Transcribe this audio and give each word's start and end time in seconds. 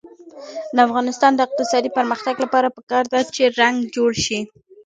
د 0.75 0.77
افغانستان 0.87 1.31
د 1.35 1.39
اقتصادي 1.47 1.89
پرمختګ 1.97 2.35
لپاره 2.43 2.73
پکار 2.77 3.03
ده 3.13 3.19
چې 3.35 3.43
رنګ 3.59 3.77
جوړ 3.95 4.11
شي. 4.25 4.39